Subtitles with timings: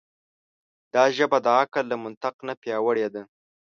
[0.93, 3.23] دا ژبه د عقل له منطق نه پیاوړې ده.